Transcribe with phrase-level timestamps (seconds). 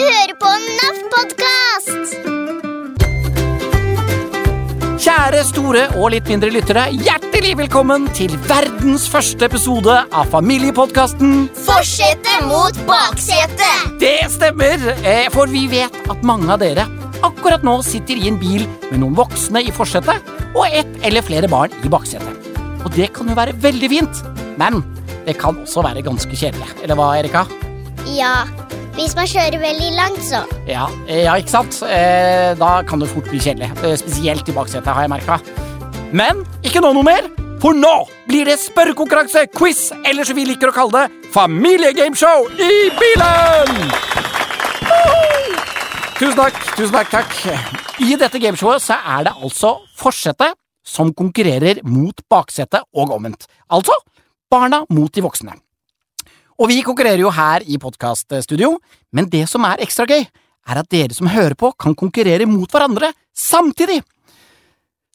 [0.00, 2.14] hører på NAF podkast!
[5.00, 12.46] Kjære store og litt mindre lyttere, hjertelig velkommen til verdens første episode av familiepodkasten Forsetet
[12.48, 13.98] mot baksetet!
[14.00, 16.86] Det stemmer, eh, for vi vet at mange av dere
[17.26, 21.50] akkurat nå sitter i en bil med noen voksne i forsetet og ett eller flere
[21.50, 22.48] barn i baksetet.
[22.80, 24.24] Og det kan jo være veldig fint,
[24.60, 24.80] men
[25.26, 26.72] det kan også være ganske kjedelig.
[26.80, 27.44] Eller hva, Erika?
[28.08, 28.46] Ja,
[28.96, 30.42] hvis man kjører veldig langt, så.
[30.68, 31.80] Ja, eh, ja ikke sant?
[31.86, 33.70] Eh, da kan det fort bli kjedelig.
[33.84, 35.40] Eh, spesielt i baksetet, har jeg merka.
[36.12, 37.28] Men ikke nå noe mer,
[37.62, 37.94] for nå
[38.28, 43.76] blir det spørrekonkurranse, quiz, eller som vi liker å kalle det, familiegameshow i bilen!
[46.20, 47.36] Tusen takk, tusen takk, takk.
[48.04, 53.46] I dette gameshowet så er det altså forsetet som konkurrerer mot baksetet og omvendt.
[53.72, 53.94] Altså
[54.52, 55.54] barna mot de voksne.
[56.60, 58.74] Og vi konkurrerer jo her i podkaststudio,
[59.16, 60.26] men det som er ekstra gøy,
[60.68, 64.02] er at dere som hører på, kan konkurrere mot hverandre samtidig.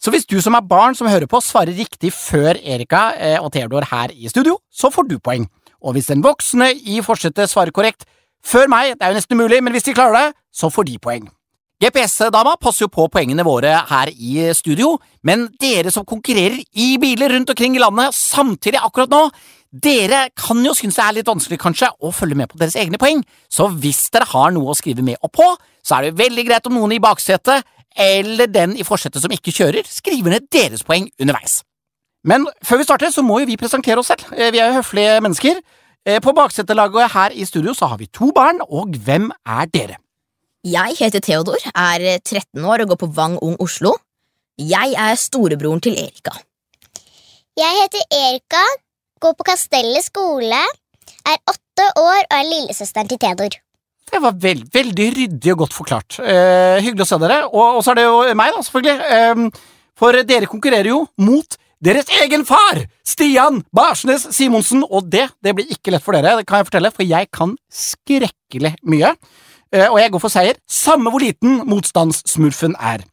[0.01, 3.53] Så hvis du som er barn som hører på, svarer riktig før Erika eh, og
[3.53, 5.45] Theodor her i studio, så får du poeng.
[5.85, 8.07] Og hvis den voksne i forsetet svarer korrekt
[8.45, 10.97] før meg, det er jo nesten umulig, men hvis de klarer det, så får de
[11.01, 11.29] poeng.
[11.83, 14.93] GPS-dama passer jo på poengene våre her i studio,
[15.27, 19.25] men dere som konkurrerer i biler rundt omkring i landet samtidig akkurat nå,
[19.75, 22.99] dere kan jo synes det er litt vanskelig kanskje å følge med på deres egne
[23.01, 23.19] poeng,
[23.51, 25.49] så hvis dere har noe å skrive med og på,
[25.83, 27.67] så er det veldig greit om noen i baksetet
[28.05, 31.59] eller den i forsetet som ikke kjører, skriver ned deres poeng underveis.
[32.25, 34.23] Men før vi starter, så må jo vi presentere oss selv.
[34.33, 35.59] Eh, Vi er jo høflige mennesker.
[36.07, 39.99] Eh, På baksetelaget her i studio så har vi to barn, og hvem er dere?
[40.66, 43.91] Jeg heter Theodor, er 13 år og går på Vang Ung Oslo.
[44.58, 46.33] Jeg er storebroren til Erika.
[47.53, 48.63] Jeg heter Erika,
[49.22, 50.63] går på Kastellet skole,
[51.22, 53.59] er åtte år og er lillesøsteren til Theodor.
[54.09, 56.17] Det var veld, veldig ryddig og godt forklart.
[56.17, 57.39] Eh, hyggelig å se dere.
[57.52, 58.97] Og, og så er det jo meg, da, selvfølgelig.
[59.19, 62.88] Eh, for dere konkurrerer jo mot deres egen far!
[63.06, 64.81] Stian Barsnes Simonsen.
[64.89, 67.53] Og det, det blir ikke lett for dere, det kan jeg fortelle, for jeg kan
[67.69, 69.13] skrekkelig mye.
[69.75, 73.03] Eh, og jeg går for seier, samme hvor liten motstandssmurfen er.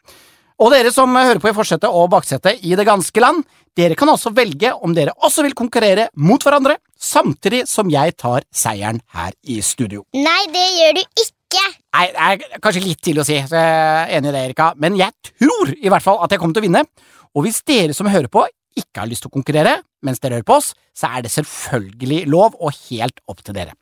[0.62, 3.42] Og dere som hører på i forsetet og baksetet i det ganske land,
[3.74, 8.46] dere kan også velge om dere også vil konkurrere mot hverandre, samtidig som jeg tar
[8.54, 10.04] seieren her i studio.
[10.14, 11.64] Nei, det gjør du ikke!
[11.96, 14.70] Nei, det er kanskje litt tidlig å si, så jeg er enig i det, Erika,
[14.78, 16.84] men jeg tror i hvert fall at jeg kommer til å vinne.
[17.32, 18.44] Og hvis dere som hører på,
[18.78, 22.22] ikke har lyst til å konkurrere mens dere hører på oss, så er det selvfølgelig
[22.30, 23.74] lov og helt opp til dere.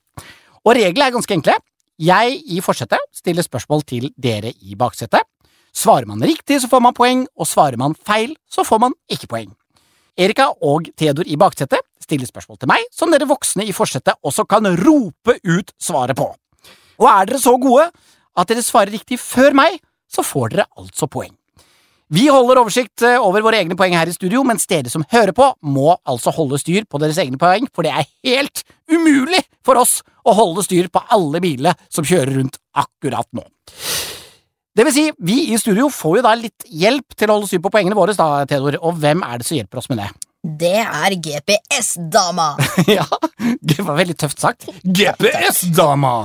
[0.65, 1.59] Og reglene er ganske enkle.
[2.00, 5.21] Jeg i forsetet stiller spørsmål til dere i baksetet.
[5.77, 9.28] Svarer man riktig, så får man poeng, og svarer man feil, så får man ikke
[9.28, 9.50] poeng.
[10.16, 14.47] Erika og Theodor i baksetet stiller spørsmål til meg, som dere voksne i forsetet også
[14.49, 16.31] kan rope ut svaret på.
[17.05, 19.77] Og er dere så gode at dere svarer riktig før meg,
[20.09, 21.37] så får dere altså poeng.
[22.10, 25.31] Vi holder oversikt eh, over våre egne poeng her i studio, mens dere som hører
[25.37, 29.78] på, må altså holde styr på deres egne poeng, for det er helt umulig for
[29.78, 33.44] oss å holde styr på alle bilene som kjører rundt akkurat nå.
[34.75, 37.62] Det vil si, vi i studio får jo da litt hjelp til å holde styr
[37.62, 40.10] på poengene våre, da, Theodor, og hvem er det som hjelper oss med det?
[40.41, 42.49] Det er GPS-dama.
[42.99, 43.06] ja,
[43.62, 44.66] det var veldig tøft sagt.
[44.82, 46.16] GPS-dama!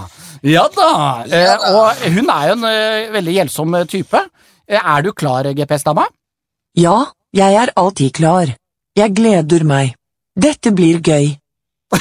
[0.46, 0.90] Ja da!
[1.30, 4.24] Eh, og hun er jo en eh, veldig hjelpsom eh, type.
[4.68, 6.08] Eh, er du klar, GPS-dama?
[6.78, 6.98] Ja,
[7.36, 8.52] jeg er alltid klar.
[8.98, 9.96] Jeg gleder meg.
[10.36, 11.36] Dette blir gøy.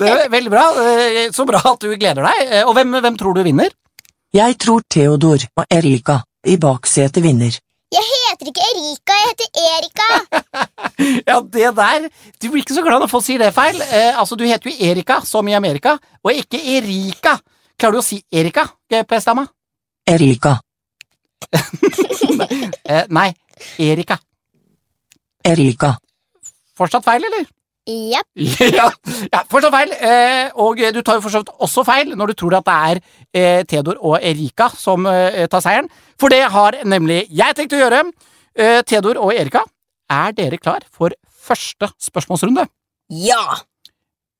[0.00, 0.64] Det er veldig bra.
[0.80, 2.38] Eh, Så bra at du gleder deg.
[2.50, 3.68] Eh, Og hvem, hvem tror du vinner?
[4.34, 7.56] Jeg tror Theodor og Erika i baksetet vinner.
[7.90, 10.66] Jeg heter ikke Erika, jeg heter Erika!
[11.26, 12.04] Ja, det der
[12.38, 13.80] Du blir ikke så glad når folk sier det feil.
[13.82, 17.34] Eh, altså, Du heter jo Erika, som i Amerika, og ikke Erika.
[17.80, 19.46] Klarer du å si Erika, GPS-dama?
[20.08, 20.54] Erika,
[22.90, 23.28] Eh, nei,
[23.78, 24.16] Erika.
[25.46, 25.92] Erika.
[26.76, 27.44] Fortsatt feil, eller?
[27.90, 28.26] Yep.
[28.78, 28.86] ja,
[29.32, 29.92] ja, fortsatt feil.
[29.94, 32.76] Eh, og du tar jo for så vidt også feil når du tror at det
[32.90, 33.00] er
[33.32, 35.90] eh, Theodor og Erika som eh, tar seieren.
[36.20, 38.02] For det har nemlig jeg tenkt å gjøre.
[38.58, 39.64] Eh, Theodor og Erika,
[40.10, 41.14] er dere klar for
[41.50, 42.66] første spørsmålsrunde?
[43.10, 43.60] Ja!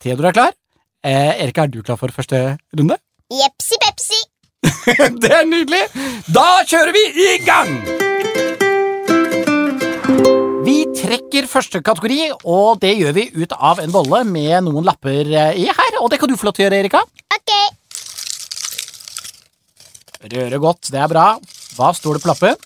[0.03, 0.59] Theodor er klar.
[1.05, 2.99] Eh, Erika, er du klar for første runde?
[3.31, 4.21] Jepsi pepsi.
[5.23, 5.83] det er nydelig!
[6.33, 7.73] Da kjører vi i gang!
[10.67, 15.25] Vi trekker første kategori, og det gjør vi ut av en bolle med noen lapper
[15.25, 15.99] eh, i her.
[16.03, 17.01] Og det kan du få lov til å gjøre, Erika.
[17.35, 17.55] Ok.
[20.31, 21.27] Røre godt, det er bra.
[21.79, 22.59] Hva står det på lappen?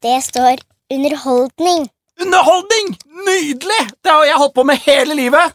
[0.00, 0.62] Det står
[0.94, 1.88] underholdning.
[2.20, 2.94] Underholdning!
[3.26, 3.82] Nydelig!
[4.04, 5.54] Det har jeg holdt på med hele livet.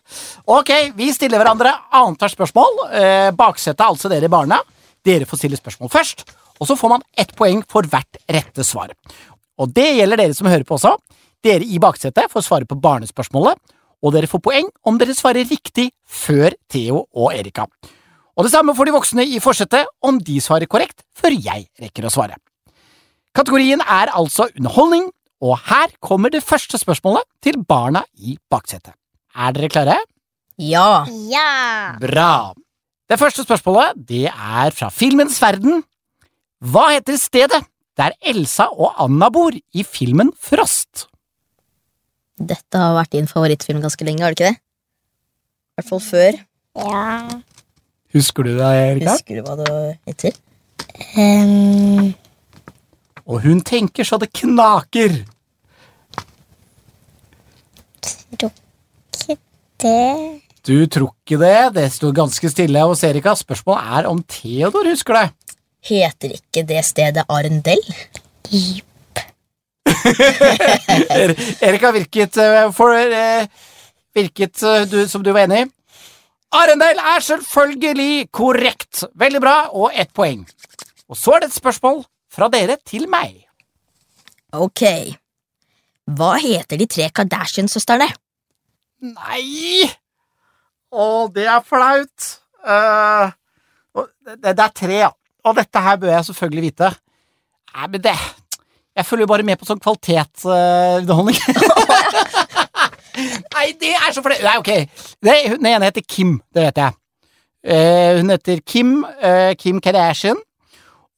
[0.50, 2.80] Ok, vi stiller hverandre annethvert spørsmål.
[2.92, 4.60] Eh, baksetet, altså dere barna.
[5.06, 6.26] Dere får stille spørsmål først,
[6.60, 8.94] og så får man ett poeng for hvert rette svar.
[9.60, 10.96] Og det gjelder dere som hører på også.
[11.46, 13.60] Dere i baksetet får svare på barnespørsmålet,
[14.04, 17.68] og dere får poeng om dere svarer riktig før Theo og Erika.
[18.36, 22.08] Og det samme får de voksne i forsetet om de svarer korrekt før jeg rekker
[22.08, 22.36] å svare.
[23.36, 25.08] Kategorien er altså underholdning,
[25.44, 28.96] og her kommer det første spørsmålet til barna i baksetet.
[29.36, 29.98] Er dere klare?
[30.58, 31.06] Ja.
[31.30, 31.96] Ja.
[32.00, 32.54] Bra.
[33.06, 35.84] Det første spørsmålet det er fra filmens verden.
[36.66, 37.62] Hva heter stedet
[38.00, 41.06] der Elsa og Anna bor i filmen Frost?
[42.36, 44.58] Dette har vært din favorittfilm ganske lenge, har det ikke det?
[44.58, 46.40] I hvert fall før.
[46.76, 47.04] Ja.
[48.16, 49.14] Husker du det, Erika?
[49.14, 49.76] Husker du hva det
[50.10, 50.36] heter?
[51.20, 52.14] Um,
[53.26, 55.16] Og hun tenker så det knaker.
[58.36, 59.38] Tror ikke
[59.84, 61.74] det Du tror ikke det?
[61.76, 63.36] Det sto ganske stille hos Erika.
[63.38, 65.26] Spørsmålet er om Theodor husker det.
[65.86, 67.82] Heter ikke det stedet Arendel?
[69.86, 73.46] Er- Erika virket eh, for eh,
[74.16, 75.70] Virket eh, du, som du var enig i.
[76.56, 79.04] Arendel er selvfølgelig korrekt.
[79.20, 80.46] Veldig bra, og ett poeng.
[81.12, 82.02] Og så er det et spørsmål
[82.34, 83.42] fra dere til meg.
[84.56, 84.86] Ok.
[86.16, 88.08] Hva heter de tre Kardashian-søstrene?
[89.06, 89.90] Nei!
[90.94, 92.30] Å, det er flaut.
[92.66, 93.30] Uh,
[93.96, 95.12] og det, det er tre, ja.
[95.46, 96.92] Og dette her bør jeg selvfølgelig vite.
[97.76, 98.16] Nei, men det
[98.96, 101.36] Jeg følger jo bare med på sånn kvalitetsunderholdning.
[103.56, 104.40] Nei, det er så flaut.
[104.40, 104.72] Nei, ok.
[105.20, 106.96] Det, den ene heter Kim, det vet jeg.
[107.66, 110.40] Uh, hun heter Kim, uh, Kim Kardashian.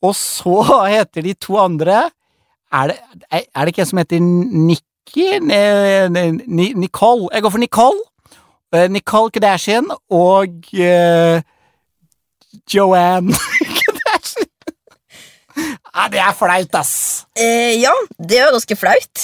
[0.01, 2.11] Og så heter de to andre
[2.69, 2.97] Er det,
[3.31, 5.39] er det ikke en som heter Nikki?
[6.77, 7.29] Nicole.
[7.33, 8.01] Jeg går for Nicole.
[8.75, 11.37] Eh, Nicole Kardashian og uh,
[12.67, 13.35] Joanne
[13.79, 14.49] Kardashian.
[15.57, 16.95] Ja, det er flaut, ass.
[17.39, 19.23] Eh, ja, det var ganske flaut.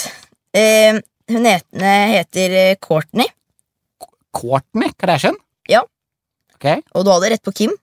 [0.55, 0.95] Eh,
[1.29, 3.27] hun heter, heter Courtney,
[4.33, 5.35] Courtney Kardashian?
[5.69, 5.83] Ja.
[6.55, 6.79] Okay.
[6.95, 7.73] og du hadde rett på Kim.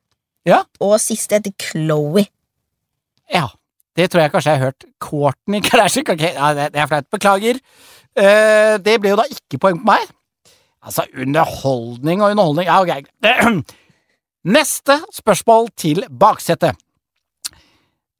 [0.48, 0.62] Ja.
[0.80, 2.26] Og siste heter Chloé.
[3.32, 3.46] ja.
[3.98, 4.84] Det tror jeg kanskje jeg har hørt.
[5.02, 6.06] Courtney Kardashian?
[6.08, 7.08] Okay, ja, det, det er flaut.
[7.12, 7.58] Beklager.
[8.16, 10.06] Eh, det ble jo da ikke poeng på meg.
[10.80, 13.64] Altså, underholdning og underholdning Ja, ok.
[14.56, 16.78] Neste spørsmål til baksetet.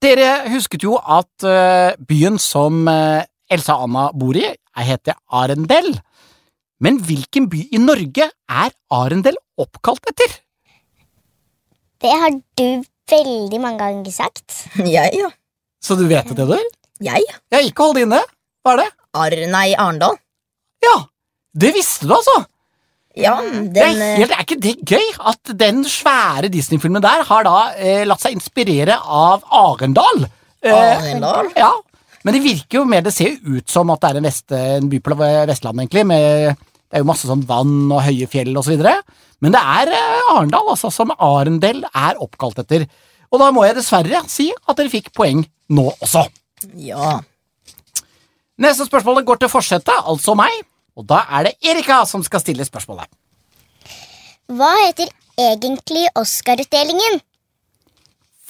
[0.01, 4.47] Dere husket jo at eh, byen som eh, Elsa Anna bor i,
[4.81, 5.91] heter Arendel.
[6.81, 10.39] Men hvilken by i Norge er Arendel oppkalt etter?
[12.01, 14.65] Det har du veldig mange ganger sagt.
[14.97, 15.29] Jeg, ja.
[15.81, 16.57] Så du vet det, du?
[17.01, 17.25] Jeg?
[17.53, 18.21] Ja, ikke hold det inne.
[18.65, 18.91] Hva er det?
[19.17, 20.17] Ar nei, Arendal.
[20.85, 20.97] Ja,
[21.57, 22.43] det visste du altså!
[23.23, 27.47] Ja, det er, den helt, er ikke det gøy at den svære Disney-filmen der har
[27.47, 30.27] da eh, latt seg inspirere av Arendal?
[30.65, 31.53] Eh, Arendal?
[31.59, 31.73] Ja,
[32.27, 34.57] men det virker jo mer Det ser jo ut som at det er en, vest,
[34.57, 36.07] en by på Vestlandet, egentlig.
[36.11, 38.99] Med, det er jo masse sånn vann og høye fjell og så videre.
[39.41, 42.87] Men det er eh, Arendal, altså, som Arendel er oppkalt etter.
[43.31, 46.27] Og da må jeg dessverre si at dere fikk poeng nå også.
[46.83, 47.21] Ja.
[48.61, 50.53] Neste spørsmål går til forsetet, altså meg.
[51.01, 53.09] Og da er det Erika som skal stille spørsmålet.
[54.51, 55.09] Hva heter
[55.39, 57.21] egentlig Oscar-utdelingen?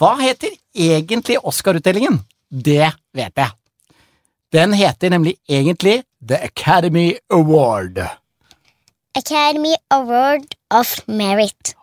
[0.01, 2.23] Hva heter egentlig Oscar-utdelingen?
[2.51, 3.51] Det vet jeg.
[4.51, 8.01] Den heter nemlig egentlig The Academy Award.
[9.15, 11.77] Academy Award of Merit.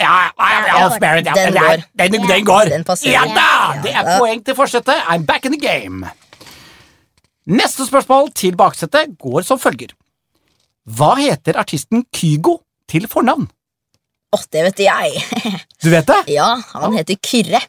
[0.00, 1.32] Ja, ja, of merit, ja.
[1.34, 1.82] den går.
[1.98, 2.70] Den, den går.
[2.72, 2.84] Den.
[3.04, 3.80] Ja da!
[3.82, 5.04] Det er poeng til forsetet.
[5.06, 6.10] I'm back in the game.
[7.46, 9.94] Neste spørsmål til baksetet går som følger.
[10.90, 12.58] Hva heter artisten Kygo
[12.90, 13.46] til fornavn?
[14.32, 15.20] Åh, det vet jeg.
[15.82, 16.20] Du vet det?
[16.34, 17.60] ja, han heter Kyrre.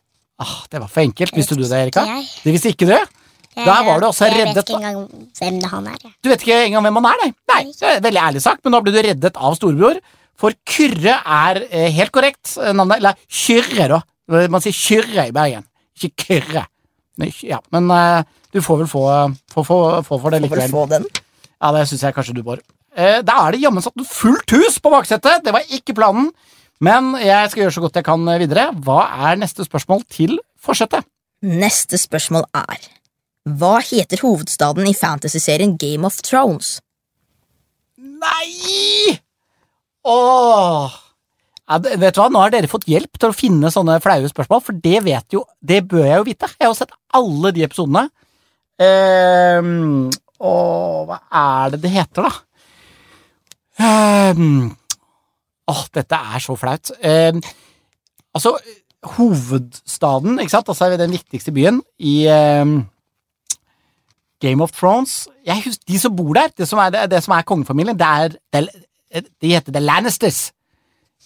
[0.41, 1.35] Ah, det var for enkelt.
[1.37, 2.05] Visste du det, Erika?
[2.09, 2.25] Jeg.
[2.43, 2.95] Det visste ikke du?
[2.95, 6.05] Jeg, Der var du også jeg reddet, vet ikke engang hvem han er.
[6.25, 7.29] Du vet ikke engang hvem han er, nei?
[7.51, 9.99] Nei, det er veldig ærlig sagt, men nå ble du reddet av storebror.
[10.41, 13.99] For Kyrre er eh, helt korrekt eh, navnet, eller Kyrre, da.
[14.49, 15.67] Man sier Kyrre i Bergen,
[15.99, 16.65] ikke Kyrre.
[17.45, 18.23] Ja, men eh,
[18.55, 19.05] du får vel få,
[19.53, 19.77] få, få,
[20.07, 20.65] få for det likevel.
[20.73, 21.05] Får likevel.
[21.05, 21.53] få den.
[21.61, 22.63] Ja, det syns jeg kanskje du bør.
[22.93, 26.29] Eh, da er det jammen satt fullt hus på baksetet, det var ikke planen.
[26.83, 28.69] Men jeg skal gjøre så godt jeg kan eh, videre.
[28.85, 31.07] Hva er neste spørsmål til forsetet?
[31.43, 32.89] Neste spørsmål er
[33.59, 36.77] Hva heter hovedstaden i fantasyserien Game of Thrones?
[37.99, 39.17] Nei!
[40.07, 40.99] Åh!
[41.63, 44.61] Ja, vet du hva, Nå har dere fått hjelp til å finne sånne flaue spørsmål,
[44.63, 46.49] for det vet jo, det bør jeg jo vite.
[46.51, 48.03] Jeg har jo sett alle de episodene.
[48.83, 50.09] Um,
[50.43, 52.33] Åh, hva er det det heter, da?
[53.79, 54.75] Ehm,
[55.67, 56.91] Åh, dette er så flaut.
[57.01, 57.39] Ehm,
[58.35, 58.57] altså,
[59.15, 62.83] hovedstaden, ikke sant, altså den viktigste byen i ehm,
[64.43, 67.33] Game of Thrones jeg husker, De som bor der, det som er, det, det som
[67.35, 70.51] er kongefamilien, det er det, De heter The Lannisters.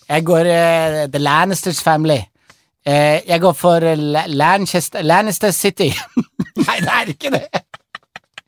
[0.10, 2.18] Jeg går eh, The Lannisters Family.
[2.86, 5.90] Eh, jeg går for eh, La- Lanchester, Lannister City.
[6.68, 7.44] Nei, det er ikke det.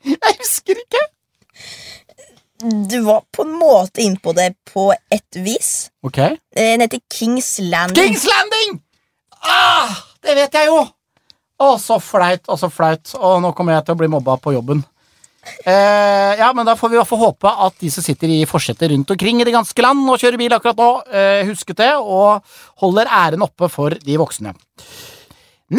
[0.06, 1.02] Jeg husker ikke.
[2.60, 5.90] Du var på en måte innpå det på et vis.
[6.04, 6.18] Ok.
[6.20, 7.96] Eh, Den heter Kings Landing.
[7.96, 8.82] Kings Landing!
[9.40, 9.94] Ah,
[10.26, 10.82] det vet jeg jo!
[11.60, 13.14] Å, så flaut og så flaut.
[13.16, 14.84] Og nå kommer jeg til å bli mobba på jobben.
[15.64, 18.42] Eh, ja, men da får vi i hvert fall håpe at de som sitter i
[18.48, 21.94] forsetet rundt omkring i det ganske land og kjører bil akkurat nå, eh, husket det
[21.96, 22.44] og
[22.84, 24.54] holder æren oppe for de voksne.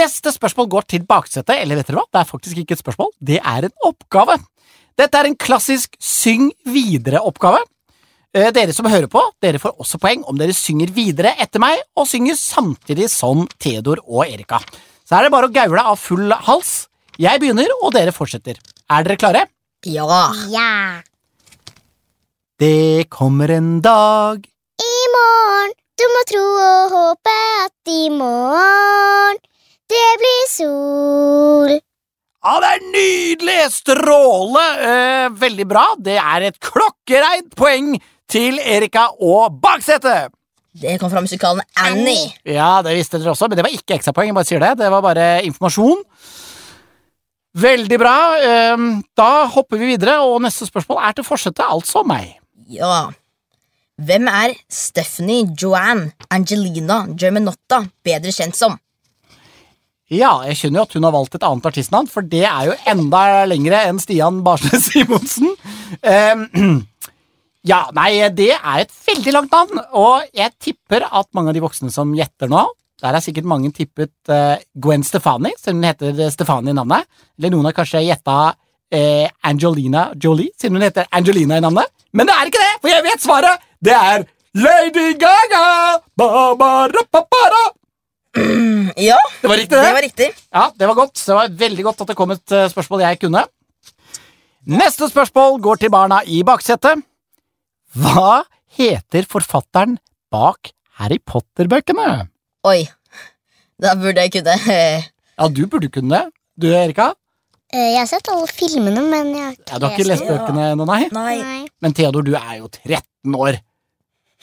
[0.01, 2.07] Neste spørsmål går til baksetet, eller vet dere hva?
[2.09, 4.37] Det er faktisk ikke et spørsmål, det er en oppgave.
[5.01, 7.63] Dette er en klassisk syng videre-oppgave.
[8.37, 11.81] Eh, Dere som hører på, dere får også poeng om dere synger videre etter meg
[11.99, 14.61] og synger samtidig som Theodor og Erika.
[15.09, 16.75] Så er det bare å gaule av full hals.
[17.21, 18.61] Jeg begynner, og dere fortsetter.
[18.91, 19.47] Er dere klare?
[19.89, 20.05] Ja.
[20.53, 21.01] Ja.
[22.61, 24.45] Det kommer en dag
[24.85, 29.41] I morgen, du må tro og håpe at i morgen
[29.91, 31.73] det blir sol.
[32.41, 33.57] Ja, det er nydelig!
[33.75, 34.63] Stråle!
[34.81, 35.83] Eh, veldig bra.
[36.01, 37.95] Det er et klokkereint poeng
[38.31, 40.33] til Erika og baksetet.
[40.81, 42.31] Det kom fra musikalen Annie.
[42.47, 44.31] Ja, det visste dere også, men det var ikke ekstrapoeng.
[44.31, 46.01] jeg bare sier Det Det var bare informasjon.
[47.61, 48.17] Veldig bra.
[48.41, 48.77] Eh,
[49.17, 52.39] Da hopper vi videre, og neste spørsmål er til forsetet, altså meg.
[52.71, 53.11] Ja.
[54.01, 58.79] Hvem er Stephanie Joanne Angelina Germanotta bedre kjent som?
[60.11, 62.73] Ja, jeg skjønner jo at hun har valgt et annet artistnavn, for det er jo
[62.91, 65.53] enda lengre enn Stian Barsnes Simonsen.
[66.03, 66.49] Ehm,
[67.71, 71.63] ja, nei, det er et veldig langt navn, og jeg tipper at mange av de
[71.63, 72.65] voksne som gjetter nå,
[73.01, 77.07] der har sikkert mange tippet eh, Gwen Stefani, siden hun heter Stefani i navnet.
[77.39, 78.35] Eller noen har kanskje gjetta
[78.93, 81.89] eh, Angelina Jolie, siden hun heter Angelina i navnet.
[82.13, 83.69] Men det er ikke det, for jeg vet svaret!
[83.81, 84.27] Det er
[84.59, 85.65] Lady Gaga!
[86.19, 86.29] Ba,
[86.61, 87.63] ba, ra, ba, ba, ra.
[89.11, 89.85] Ja, Det var riktig, det.
[89.87, 90.29] det var riktig.
[90.53, 91.15] Ja, det var godt.
[91.27, 93.45] Det var veldig godt at det kom et eh, spørsmål jeg kunne.
[94.71, 97.01] Neste spørsmål går til barna i baksetet.
[97.97, 98.43] Hva
[98.79, 99.97] heter forfatteren
[100.31, 100.71] bak
[101.01, 102.29] Harry Potter-bøkene?
[102.69, 102.85] Oi,
[103.81, 104.55] da burde jeg kunne
[105.41, 106.35] Ja, du burde kunne det.
[106.61, 107.09] Du, Erika?
[107.73, 110.27] Eh, Jeg har sett alle filmene, men jeg har ikke, Ja, du har ikke lest
[110.29, 111.03] bøkene ennå, nei?
[111.15, 111.65] Nei.
[111.81, 113.59] Men Theodor, du er jo 13 år.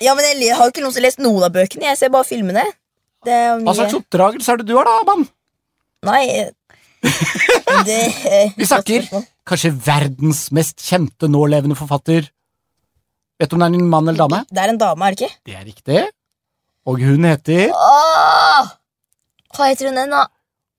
[0.01, 1.87] Ja, men jeg har jo ikke noen som har lest noen av bøkene.
[1.91, 2.63] Jeg ser bare filmene.
[3.33, 5.27] Er Hva slags oppdragelse er det du har, da, mann?
[6.07, 6.23] Nei
[7.87, 7.97] Det
[8.29, 9.05] eh, Vi snakker
[9.47, 12.25] kanskje verdens mest kjente nålevende forfatter.
[13.39, 14.41] Vet du om det er en mann eller dame?
[14.49, 15.37] Det er en dame, er det ikke?
[15.47, 16.01] Det er riktig.
[16.87, 18.73] Og hun heter Åh!
[19.55, 20.23] Hva heter hun ennå?
[20.23, 20.27] da?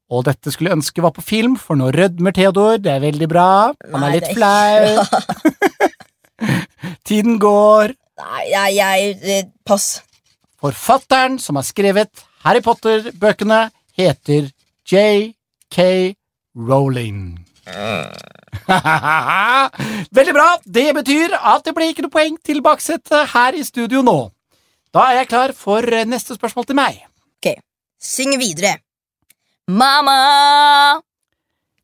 [0.09, 2.78] Og dette skulle jeg ønske var på film, for nå rødmer Theodor.
[2.81, 3.49] Det er veldig bra.
[3.93, 5.88] Han Nei, er litt er flau.
[7.09, 7.93] Tiden går.
[8.23, 9.99] Nei, jeg, jeg eh, Pass.
[10.59, 14.47] Forfatteren som har skrevet Harry Potter-bøkene, heter
[14.88, 15.76] J.K.
[16.57, 17.45] Rowling.
[20.17, 20.57] Veldig bra.
[20.64, 24.33] Det betyr at det ble ikke noe poeng til baksetet her i studio nå.
[24.97, 27.05] Da er jeg klar for neste spørsmål til meg.
[27.37, 27.52] Ok,
[28.00, 28.81] Syng videre.
[29.69, 30.17] Mamma!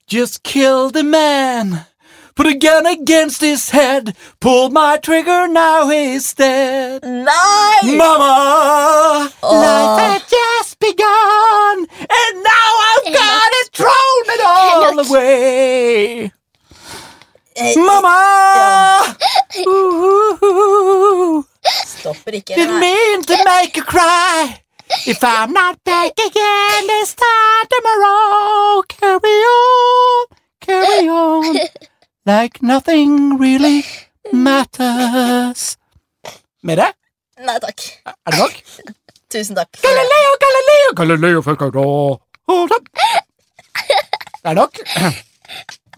[0.08, 1.84] Just kill the man.
[2.36, 4.16] Put a gun against his head.
[4.40, 7.02] Pulled my trigger, now he's dead.
[7.04, 7.96] Nei!
[7.96, 9.52] Mama, Åh.
[9.52, 11.76] life had just begun,
[12.18, 16.32] and now I've got it thrown it all away.
[17.56, 19.16] Eh, Mama,
[19.64, 21.44] ooh,
[21.86, 22.54] Stopper ikke.
[22.56, 24.60] didn't mean to make you cry.
[25.06, 29.33] If I'm not back again this time tomorrow, carry on,
[32.26, 33.84] like nothing really
[34.32, 35.76] matters.
[36.62, 36.92] Mere?
[37.44, 37.80] Nei takk.
[38.06, 38.54] Er det nok?
[39.32, 39.68] Tusen takk.
[39.82, 41.40] Galileo, Galileo, Galileo.
[44.44, 44.80] Det er nok?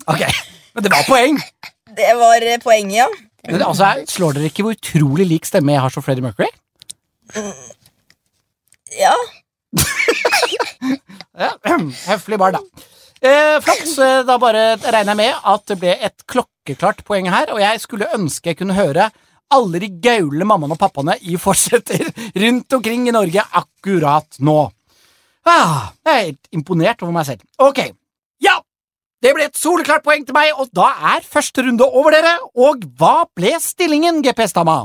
[0.06, 0.22] Ok,
[0.74, 1.40] men det var poeng.
[1.96, 3.06] Det var eh, poenget, ja.
[3.46, 6.48] Men altså, Slår dere ikke hvor utrolig lik stemme jeg har som Freddie Mercury?
[8.98, 9.14] Ja.
[11.36, 11.50] Ja,
[12.10, 12.86] Høflig barn, da.
[13.22, 13.94] Eh, flott.
[14.28, 18.10] Da bare regner jeg med at det ble et klokkeklart poeng her, og jeg skulle
[18.16, 19.10] ønske jeg kunne høre
[19.54, 22.02] alle de gaule mammaene og pappaene i forsetter
[22.42, 24.58] rundt omkring i Norge akkurat nå.
[25.46, 27.44] Ah, jeg er helt imponert over meg selv.
[27.62, 27.84] Ok,
[28.42, 28.58] ja,
[29.22, 32.34] Det ble et soleklart poeng til meg, og da er første runde over dere.
[32.52, 34.82] Og hva ble stillingen, GPS-dama?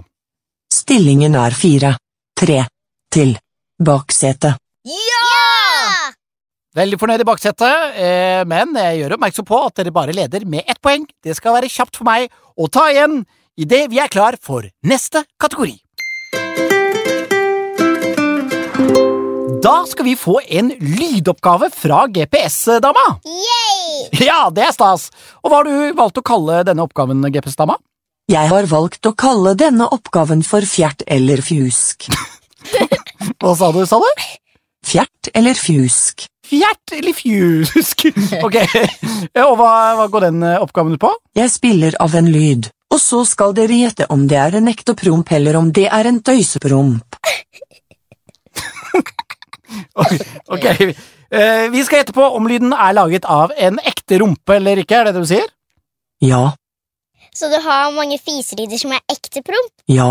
[0.72, 1.92] Stillingen er fire,
[2.40, 2.62] tre,
[3.12, 3.36] til
[3.84, 4.61] baksetet.
[6.72, 10.64] Veldig fornøyd i baksetet, eh, men jeg gjør oppmerksom på at dere bare leder med
[10.72, 11.04] ett poeng.
[11.20, 13.26] Det skal være kjapt for meg å ta igjen
[13.60, 15.76] idet vi er klar for neste kategori.
[19.62, 23.04] Da skal vi få en lydoppgave fra GPS-dama.
[23.28, 24.08] Yay!
[24.24, 25.10] Ja, det er stas.
[25.44, 27.76] Og hva har du valgt å kalle denne oppgaven, GPS-dama?
[28.32, 32.08] Jeg har valgt å kalle denne oppgaven for fjert eller fjusk.
[33.44, 34.28] Hva sa du, sa du?
[34.88, 36.32] Fjert eller fjusk.
[36.52, 38.06] Fjert eller fjusk?
[38.46, 38.58] Ok,
[39.40, 41.12] og hva, hva går den eh, oppgaven ut på?
[41.40, 44.96] Jeg spiller av en lyd, og så skal dere gjette om det er en ekte
[45.00, 47.16] promp eller om det er en tøysepromp.
[49.96, 50.12] Ok,
[50.52, 50.90] okay.
[51.32, 54.98] Eh, vi skal gjette på om lyden er laget av en ekte rumpe eller ikke,
[55.00, 55.48] er det det du sier?
[56.22, 56.42] Ja,
[57.34, 59.72] Så du har mange fiselyder som er ekte promp?
[59.88, 60.10] ja,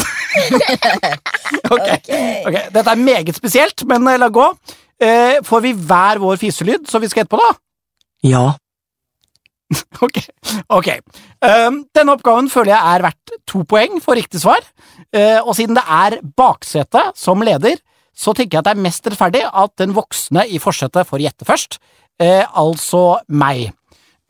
[1.74, 1.88] Ok,
[2.48, 2.56] ok.
[2.72, 4.46] Dette er meget spesielt, men eh, la gå.
[5.00, 7.54] Eh, får vi hver vår fiselyd, så vi skal etterpå, da?
[8.26, 8.48] ja.
[10.02, 10.18] Ok.
[10.66, 10.88] ok.
[11.40, 14.64] Um, denne oppgaven føler jeg er verdt to poeng for riktig svar,
[15.14, 17.78] uh, og siden det er baksetet som leder,
[18.10, 21.46] så tenker jeg at det er mest rettferdig at den voksne i forsetet får gjette
[21.48, 21.78] først,
[22.22, 23.70] uh, altså meg.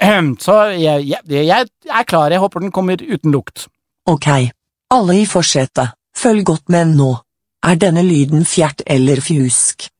[0.00, 3.66] Um, så jeg, jeg, jeg er klar, jeg håper den kommer uten lukt.
[4.08, 4.28] Ok,
[4.92, 7.14] alle i forsetet, følg godt med nå.
[7.64, 9.90] Er denne lyden fjert eller fjusk?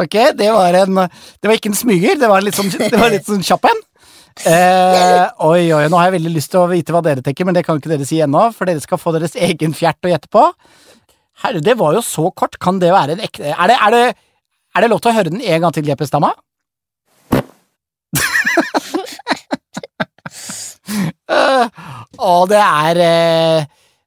[0.00, 3.12] Ok, det var en Det var ikke en smyger, det var litt sånn, det var
[3.12, 3.82] litt sånn kjapp en.
[4.50, 7.54] Eh, oi, oi, nå har jeg veldig lyst til å vite hva dere tenker, men
[7.54, 10.30] det kan ikke dere si ennå, for dere skal få deres egen fjert å gjette
[10.32, 10.42] på.
[11.44, 14.02] Herre, det var jo så kort, kan det være en ekte Er det, er det,
[14.74, 16.34] er det lov til å høre den en gang til, Jeppe Stamma?
[21.24, 21.66] Eh,
[22.20, 23.64] Å, det er eh,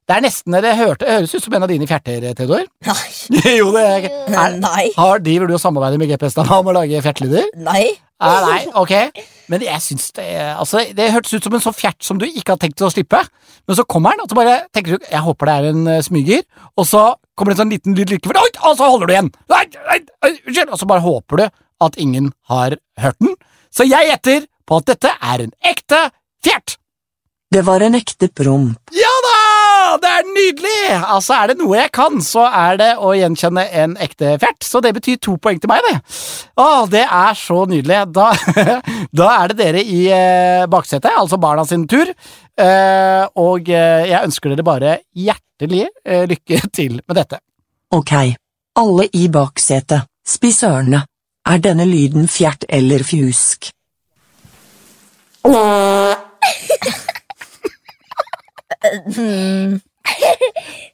[0.08, 2.64] Det er nesten Det hørte, høres ut som en av dine fjerter, Theodor.
[2.88, 3.08] Nei.
[3.58, 4.84] jo, det er, er, Nei.
[4.96, 7.50] har, Driver du og samarbeider med GPS-dama om å lage fjertelyder?
[7.60, 7.90] Nei.
[8.18, 9.20] Ah, nei, ok.
[9.52, 12.56] Men jeg syns det altså, Det hørtes ut som en sånn fjert som du ikke
[12.56, 13.20] har tenkt å slippe.
[13.68, 16.02] Men så kommer den, og så bare tenker du jeg håper det er en eh,
[16.02, 16.42] smyger,
[16.74, 17.04] og så
[17.38, 19.30] kommer det en sånn liten lyd likevel, og så holder du igjen!
[19.52, 21.46] Og så bare håper du
[21.84, 23.36] at ingen har hørt den.
[23.70, 26.00] Så jeg gjetter på at dette er en ekte
[26.42, 26.78] fjert!
[27.52, 28.96] Det var en ekte promp.
[28.96, 29.07] Ja!
[30.02, 30.80] Det er nydelig!
[30.98, 34.60] Altså, er det noe jeg kan, så er det å gjenkjenne en ekte fjert.
[34.66, 35.96] Så det betyr to poeng til meg, det.
[36.60, 38.00] Å, det er så nydelig.
[38.14, 38.28] Da,
[39.20, 42.12] da er det dere i eh, baksetet, altså barna sin tur.
[42.12, 47.40] Eh, og eh, jeg ønsker dere bare hjertelig eh, lykke til med dette.
[47.94, 48.12] Ok,
[48.78, 51.04] alle i baksetet, spiss ørene.
[51.48, 53.70] Er denne lyden fjert eller fjusk?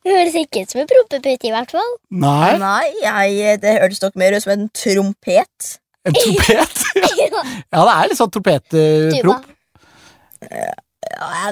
[0.05, 1.91] Det høres ikke ut som en prompepute, i hvert fall.
[2.11, 5.71] Nei, Nei, jeg, det hørtes nok mer ut som en trompet.
[6.05, 6.83] en trompet.
[7.23, 7.29] ja,
[7.71, 9.51] det er litt sånn trompetpromp.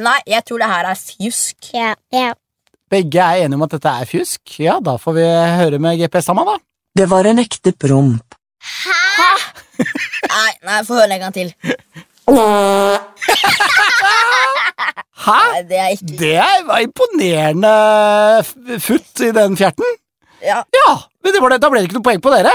[0.03, 1.71] Nei, jeg tror det her er fjusk.
[1.77, 2.33] Ja, ja.
[2.93, 4.43] Begge er enige om at dette er fjusk.
[4.61, 5.25] Ja, da får vi
[5.63, 6.59] høre med GPS sammen, da.
[6.99, 8.37] Det var en ekte promp.
[8.63, 9.31] Hæ?
[10.33, 11.55] Nei, nei, få høre en gang til.
[15.23, 15.39] Hæ?
[15.69, 17.73] Det er ikke Det var imponerende
[18.83, 19.87] futt i den fjerten.
[20.43, 20.63] Ja.
[20.75, 22.51] Ja, men det var det, da ble det ikke noe poeng på dere.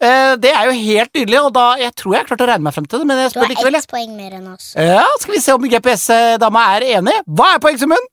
[0.00, 2.64] Eh, det er jo helt nydelig, og da, jeg tror jeg har klart å regne
[2.68, 3.06] meg frem til det.
[3.10, 3.74] Men jeg Du spør har likevel.
[3.80, 4.70] ett poeng mer enn oss.
[4.76, 7.16] Ja, Skal vi se om GPS-dama er enig.
[7.28, 8.08] Hva er poengsummen?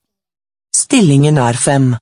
[0.75, 1.93] Stillingen er fem,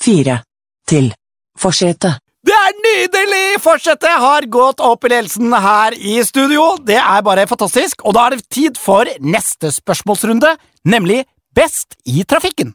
[0.00, 0.42] fire,
[0.88, 1.12] til
[1.58, 2.20] forsetet.
[2.40, 3.58] Det er nydelig!
[3.60, 6.78] Fortsettet har gått opp i ledelsen her i studio.
[6.80, 8.00] Det er bare fantastisk.
[8.08, 10.54] Og da er det tid for neste spørsmålsrunde,
[10.88, 12.70] nemlig Best i trafikken.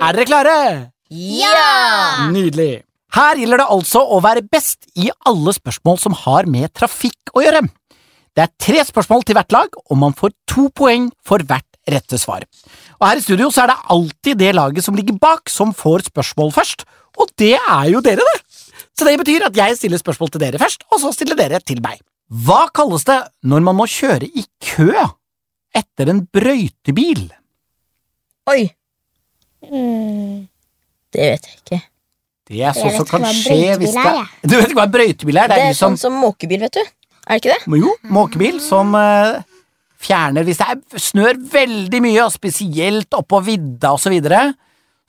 [0.00, 0.54] Er dere klare?
[1.12, 2.30] Ja!
[2.32, 2.80] Nydelig.
[3.12, 7.44] Her gjelder det altså å være best i alle spørsmål som har med trafikk å
[7.44, 7.66] gjøre.
[8.34, 12.18] Det er tre spørsmål til hvert lag, og man får to poeng for hvert rette
[12.18, 12.46] svar.
[13.00, 16.04] Og Her i studio så er det alltid det laget som ligger bak, som får
[16.10, 16.84] spørsmål først,
[17.20, 18.42] og det er jo dere, det!
[18.98, 21.80] Så det betyr at jeg stiller spørsmål til dere først, og så stiller dere til
[21.84, 22.00] meg.
[22.30, 23.16] Hva kalles det
[23.48, 24.90] når man må kjøre i kø
[25.76, 27.30] etter en brøytebil?
[28.50, 28.68] Oi,
[29.60, 30.46] Mm.
[31.12, 31.78] det vet jeg ikke.
[32.48, 34.30] Det er sånn som kan skje hvis det er.
[34.42, 35.48] Du vet ikke hva en brøytebil er?
[35.50, 36.80] Det Det er er sånn som måkebil, vet du.
[37.28, 37.80] Er det ikke det?
[37.82, 39.42] Jo, måkebil som eh,
[40.00, 44.50] fjerner hvis det er snør veldig mye, og spesielt oppå vidda og så videre,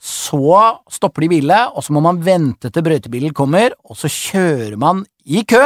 [0.02, 0.58] så
[0.90, 5.04] stopper de bilen, og så må man vente til brøytebilen kommer, og så kjører man
[5.24, 5.62] i kø,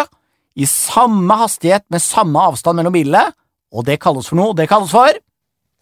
[0.57, 3.31] i samme hastighet med samme avstand mellom bilene,
[3.73, 5.17] og det kalles for noe, det kalles for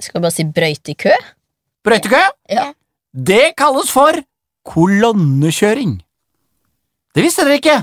[0.02, 1.12] Skal vi bare si brøytekø?
[1.84, 2.22] brøytekø.
[2.50, 2.70] Ja.
[3.14, 4.16] Det kalles for
[4.66, 5.98] kolonnekjøring.
[7.14, 7.76] Det visste dere ikke?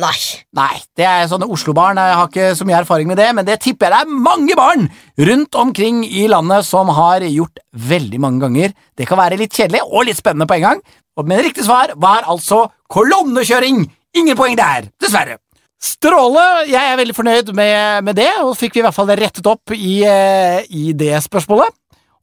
[0.00, 0.16] Nei.
[0.56, 3.58] Nei, det er sånne Oslo-barn, jeg har ikke så mye erfaring med det, men det
[3.60, 4.86] tipper jeg det er mange barn
[5.28, 8.72] rundt omkring i landet som har gjort veldig mange ganger.
[8.96, 10.80] Det kan være litt kjedelig og litt spennende på en gang,
[11.16, 13.84] og- men riktig svar var altså kolonnekjøring.
[14.16, 15.36] Ingen poeng der, dessverre.
[15.80, 19.46] Stråle, jeg er veldig fornøyd med, med det, og fikk vi i hvert fall rettet
[19.46, 21.70] opp i, eh, i det spørsmålet.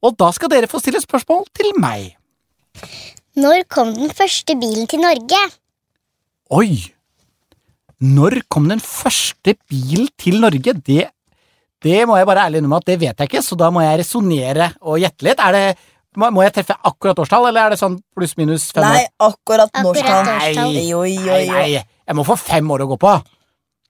[0.02, 2.14] Og da skal dere få stille spørsmål til meg.
[3.36, 5.40] Når kom den første bilen til Norge?
[6.50, 6.94] Oi!
[7.98, 10.74] Når kom den første bilen til Norge?
[10.86, 11.08] Det,
[11.82, 14.02] det må jeg bare ærlig innrømme at det vet jeg ikke, så da må jeg
[14.04, 15.42] resonnere og gjette litt.
[15.42, 15.64] Er det,
[16.18, 19.00] må, jeg treffe akkurat årstall, eller er det sånn pluss-minus fem år?
[19.00, 20.30] Nei, Akkurat årstall.
[21.00, 23.16] Oi, Nei, nei, jeg må få fem år å gå på.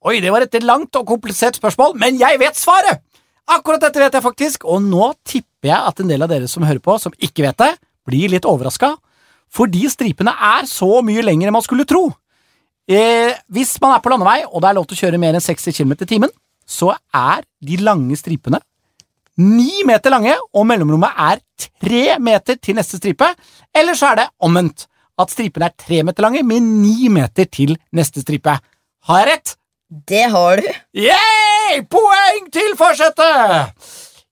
[0.04, 3.02] Oi, det var et langt og komplisert spørsmål, men jeg vet svaret!
[3.50, 6.64] Akkurat dette vet jeg faktisk, og nå tipper jeg at en del av dere som
[6.64, 7.72] hører på, som ikke vet det,
[8.08, 8.94] blir litt overraska,
[9.52, 12.06] fordi stripene er så mye lengre enn man skulle tro.
[12.88, 15.44] Eh, hvis man er på landevei, og det er lov til å kjøre mer enn
[15.44, 16.32] 60 km i timen,
[16.64, 18.62] så er de lange stripene
[19.40, 21.42] ni meter lange, og mellomrommet er
[21.82, 23.28] tre meter til neste stripe,
[23.74, 24.86] eller så er det omvendt,
[25.18, 28.56] at stripene er tre meter lange med ni meter til neste stripe.
[29.08, 29.54] Har jeg rett?
[30.08, 30.70] Det har du.
[30.98, 31.82] Yay!
[31.90, 33.74] Poeng til forsetet!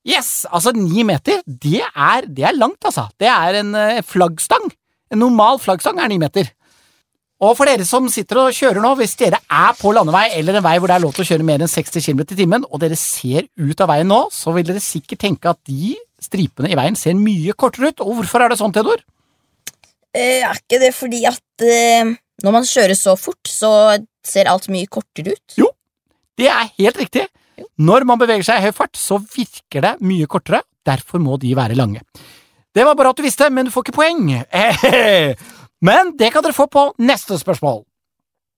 [0.03, 3.07] Yes, altså ni meter, det er, det er langt, altså.
[3.21, 4.65] Det er en eh, flaggstang.
[5.13, 6.51] En normal flaggstang er ni meter.
[7.43, 10.65] Og for dere som sitter og kjører nå, hvis dere er på landevei eller en
[10.65, 12.83] vei hvor det er lov til å kjøre mer enn 60 km i timen, og
[12.85, 16.79] dere ser ut av veien nå, så vil dere sikkert tenke at de stripene i
[16.79, 18.05] veien ser mye kortere ut.
[18.05, 19.03] Og hvorfor er det sånn, Theodor?
[20.15, 22.13] Eh, er ikke det fordi at eh,
[22.47, 23.73] når man kjører så fort, så
[24.23, 25.57] ser alt mye kortere ut?
[25.59, 25.73] Jo,
[26.39, 27.27] Det er helt riktig.
[27.83, 30.63] Når man beveger seg i høy fart, så virker det mye kortere.
[30.87, 32.01] Derfor må de være lange.
[32.73, 34.31] Det var bare at du visste, men du får ikke poeng.
[35.83, 37.83] Men det kan dere få på neste spørsmål.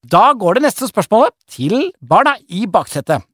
[0.05, 3.25] Da går det neste spørsmålet til barna i baksetet.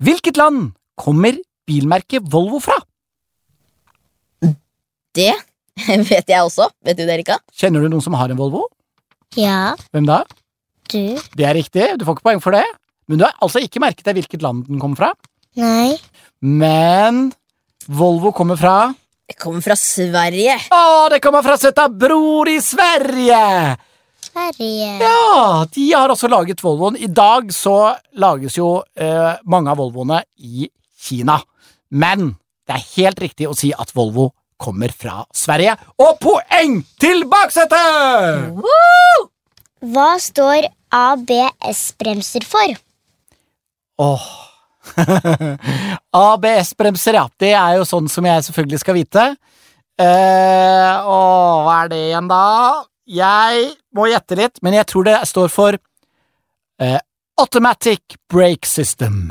[0.00, 1.38] Hvilket land kommer
[1.68, 2.76] bilmerket Volvo fra?
[5.16, 5.32] Det
[6.10, 6.68] vet jeg også.
[6.84, 7.38] Vet du det, Erika?
[7.56, 8.66] Kjenner du noen som har en Volvo?
[9.38, 10.22] Ja, Hvem da?
[10.90, 11.16] du.
[11.38, 12.64] Det er riktig, du får ikke poeng for det.
[13.06, 15.10] Men du har altså ikke merket deg hvilket land den kommer fra.
[15.58, 15.94] Nei.
[16.42, 17.28] Men
[17.86, 18.74] Volvo kommer fra
[19.30, 20.56] Det kommer fra Sverige.
[20.70, 23.76] Ja, det kommer fra søta bror i Sverige!
[24.32, 24.88] Sverige.
[24.98, 26.96] Ja, de har også laget Volvoen.
[26.98, 30.66] I dag så lages jo eh, mange av Volvoene i
[30.98, 31.38] Kina.
[31.94, 32.32] Men
[32.66, 35.76] det er helt riktig å si at Volvo kommer fra Sverige.
[36.02, 38.50] Og poeng til baksetet!
[39.94, 40.72] Hva står
[41.06, 42.78] ABS-bremser for?
[44.10, 44.30] Åh.
[46.26, 47.26] ABS-bremser, ja.
[47.40, 49.26] Det er jo sånn som jeg selvfølgelig skal vite.
[50.00, 52.42] Eh, åh, hva er det igjen, da?
[53.10, 55.78] Jeg må gjette litt, men jeg tror det står for
[56.80, 56.98] eh,
[57.40, 59.30] Automatic Brake System.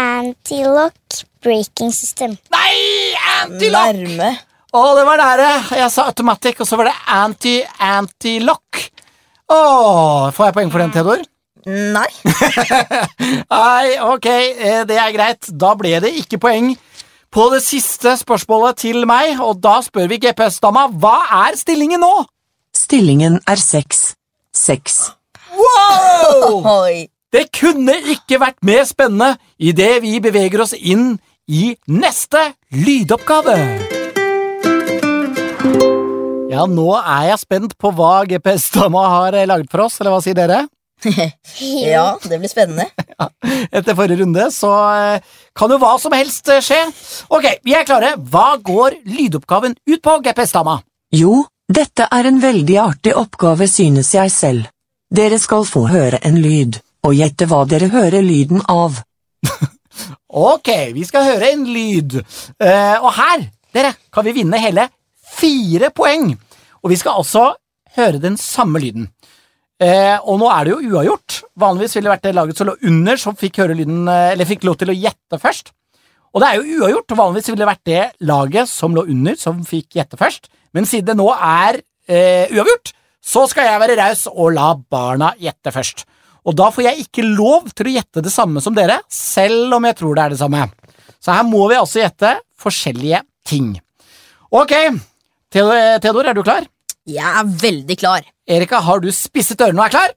[0.00, 2.36] Anti-lock braking system.
[2.54, 3.14] Nei!
[3.42, 3.94] Anti-lock!
[3.94, 4.30] Nærme.
[4.74, 5.50] Å, det var nære!
[5.78, 8.80] Jeg sa automatic, og så var det anti-anti-lock.
[9.52, 11.22] Åh, får jeg poeng for den, Theodor?
[11.66, 12.10] Nei.
[13.54, 15.48] Nei, ok, eh, det er greit.
[15.48, 16.74] Da ble det ikke poeng
[17.34, 22.12] på det siste spørsmålet til meg, og da spør vi GPS-dama hva er stillingen nå?
[22.74, 24.12] Stillingen er seks.
[24.54, 25.00] Seks.
[25.54, 26.60] Wow!
[26.84, 27.08] Oi.
[27.34, 31.16] Det kunne ikke vært mer spennende idet vi beveger oss inn
[31.50, 33.56] i neste lydoppgave.
[36.54, 40.22] Ja, nå er jeg spent på hva GPS-dama har eh, laget for oss, eller hva
[40.22, 40.60] sier dere?
[41.94, 42.88] Ja, det blir spennende.
[43.76, 46.80] Etter forrige runde, så eh, kan jo hva som helst eh, skje.
[47.34, 48.14] Ok, vi er klare.
[48.18, 50.78] Hva går lydoppgaven ut på, GPS-dama?
[51.14, 54.70] Jo, dette er en veldig artig oppgave, synes jeg selv.
[55.14, 59.02] Dere skal få høre en lyd, og gjette hva dere hører lyden av.
[60.34, 62.16] Ok, vi skal høre en lyd.
[62.58, 64.88] Uh, og her, dere, kan vi vinne hele
[65.36, 66.32] fire poeng.
[66.82, 67.44] Og vi skal også
[67.94, 69.06] høre den samme lyden.
[69.84, 71.38] Eh, og nå er det jo uavgjort.
[71.60, 74.78] Vanligvis ville det vært det laget som lå under, som fikk, lyden, eh, fikk lov
[74.80, 75.72] til å gjette først.
[76.34, 77.16] Og det er jo uavgjort.
[77.18, 80.48] Vanligvis ville det vært det laget som lå under, som fikk gjette først.
[80.74, 82.94] Men siden det nå er eh, uavgjort,
[83.24, 86.04] så skal jeg være raus og la barna gjette først.
[86.44, 89.86] Og da får jeg ikke lov til å gjette det samme som dere, selv om
[89.88, 90.66] jeg tror det er det samme.
[91.22, 93.72] Så her må vi altså gjette forskjellige ting.
[94.52, 94.74] Ok,
[95.54, 96.68] Theodor, er du klar?
[97.08, 98.33] Jeg er veldig klar.
[98.44, 100.10] Erika, har du spisset ørene og er klar?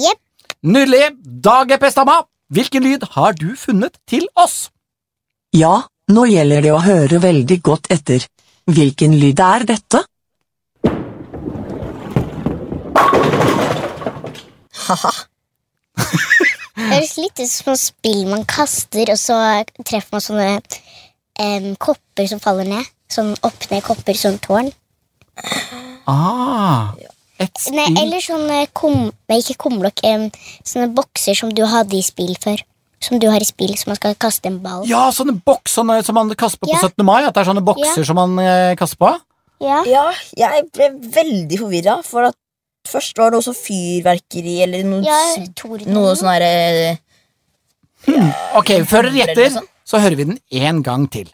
[0.00, 0.20] Jepp.
[0.64, 1.10] Nydelig.
[1.44, 4.70] Da, GPS-dama, hvilken lyd har du funnet til oss?
[5.56, 8.24] Ja, nå gjelder det å høre veldig godt etter.
[8.70, 10.02] Hvilken lyd er dette?
[14.86, 15.12] Haha.
[16.80, 19.36] Det høres litt ut som spill man kaster, og så
[19.84, 20.48] treffer man sånne
[21.36, 22.88] um, kopper som faller ned.
[23.10, 24.72] Sånn opp-ned-kopper, sånn tårn.
[26.08, 26.94] Ah,
[27.40, 30.02] et Nei, eller sånne kom, ikke kumlokk.
[30.66, 32.60] sånne bokser som du hadde i spill før.
[33.00, 34.84] Som du har i spill, som man skal kaste en ball.
[34.86, 37.04] Ja, sånne bokser som man kaster på på 17.
[37.04, 37.24] mai.
[37.24, 38.04] At det er sånne bokser Ja.
[38.04, 39.14] som man eh, kaster på.
[39.64, 39.82] Ja.
[39.88, 40.04] Ja,
[40.36, 42.36] jeg ble veldig forvirra, for at
[42.88, 45.18] først var det også fyrverkeri eller noe, ja
[45.86, 46.98] noe sånn herre
[48.56, 51.28] Ok, før dere gjetter, så hører vi den én gang til.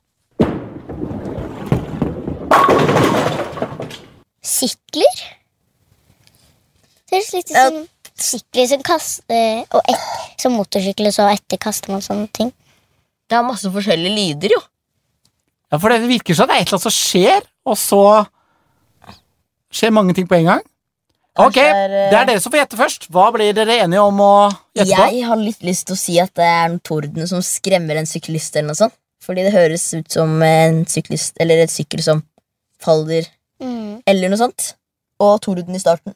[4.42, 5.22] Sykler?
[7.16, 7.82] Høres litt ut som
[8.16, 10.06] sykler som kaster Og et,
[10.40, 12.52] som motorsykler, så etterkaster man sånne ting.
[13.26, 14.62] Det er masse forskjellige lyder, jo.
[15.72, 18.02] Ja, For det virker som det er et eller annet som skjer, og så
[19.74, 20.62] skjer mange ting på en gang.
[21.36, 23.08] Ok, er, eh, det er dere som får gjette først.
[23.12, 24.30] Hva blir dere enige om å
[24.76, 25.08] gjette på?
[25.12, 28.08] Jeg har litt lyst til å si at det er en torden som skremmer en
[28.08, 28.96] syklist, eller noe sånt.
[29.26, 32.22] Fordi det høres ut som en syklist, eller et sykkel som
[32.80, 33.26] faller,
[33.60, 34.02] Mm.
[34.06, 34.74] eller noe sånt.
[35.18, 36.14] Og torden i starten.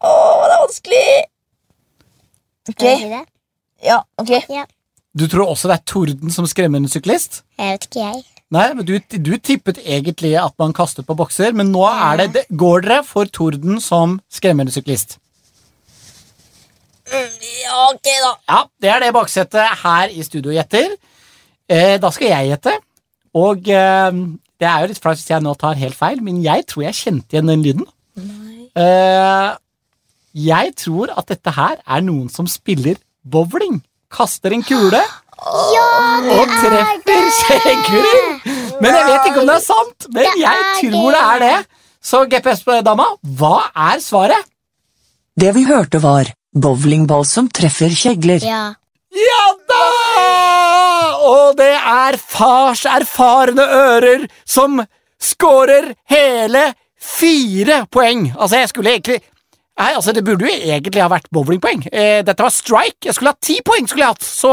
[0.00, 1.06] Åh, det er vanskelig!
[2.70, 3.22] Ok, Skal jeg det?
[3.84, 4.30] ja, ok.
[5.18, 7.40] Du tror også det er torden som skremmer en syklist?
[7.58, 8.22] Jeg vet ikke, jeg.
[8.50, 12.28] Nei, men du, du tippet egentlig at man kastet på bokser, men nå er det,
[12.34, 15.18] det går dere for torden som skremmer en syklist.
[17.10, 18.30] Mm, Ja, ok, da.
[18.50, 20.94] Ja, det er det baksetet her i studio gjetter.
[21.70, 22.72] Eh, da skal jeg gjette,
[23.38, 24.10] og eh,
[24.60, 26.98] det er jo litt flaut hvis jeg nå tar helt feil, men jeg tror jeg
[26.98, 27.86] kjente igjen den lyden.
[28.78, 29.50] Eh,
[30.40, 33.80] jeg tror at dette her er noen som spiller bowling.
[34.10, 35.00] Kaster en kule
[35.40, 38.40] og treffer skjegghuren.
[38.80, 41.56] Men jeg vet ikke om det er sant, men Det jeg tror det er det.
[42.00, 43.06] Så GPS-dama,
[43.36, 44.46] hva er svaret?
[45.36, 48.44] Det vi hørte var bowlingball som treffer kjegler.
[48.44, 48.74] Ja.
[49.10, 49.84] Ja da!
[51.26, 54.80] Og det er fars erfarne ører som
[55.20, 58.30] scorer hele fire poeng.
[58.36, 59.20] Altså, jeg skulle egentlig
[59.80, 61.86] Nei, altså, Det burde jo egentlig ha vært bowlingpoeng.
[61.88, 63.06] Eh, dette var strike.
[63.06, 63.86] Jeg skulle hatt ti poeng.
[63.88, 64.26] skulle jeg hatt.
[64.26, 64.50] Så,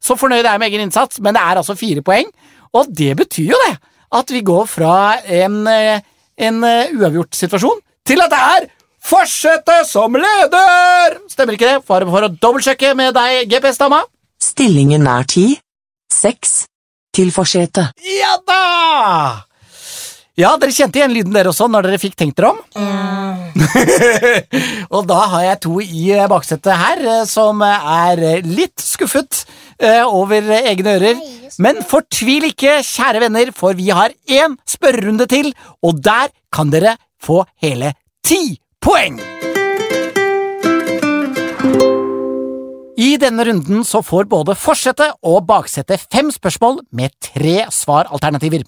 [0.00, 2.30] så fornøyd er jeg med egen innsats, men det er altså fire poeng.
[2.72, 3.74] Og det betyr jo det
[4.16, 6.00] at vi går fra en, eh,
[6.48, 8.68] en eh, uavgjort situasjon til at det er
[9.08, 11.14] Fortsette som leder!
[11.30, 11.84] Stemmer ikke det?
[11.86, 14.02] Bare for å dobbeltsjekke med deg, GPS-dama.
[14.42, 15.46] Stillingen er ti.
[16.12, 16.64] Seks.
[17.14, 17.94] Til forsetet.
[18.18, 19.47] Ja da!
[20.38, 22.58] Ja, dere kjente igjen lyden dere også når dere fikk tenkt dere om.
[24.94, 29.42] og da har jeg to i eh, baksetet her eh, som er eh, litt skuffet
[30.06, 31.18] over egne ører.
[31.62, 35.50] Men fortvil ikke, kjære venner, for vi har én spørrerunde til,
[35.82, 37.92] og der kan dere få hele
[38.26, 39.18] ti poeng!
[42.98, 48.66] I denne runden så får både forsetet og baksetet fem spørsmål med tre svaralternativer.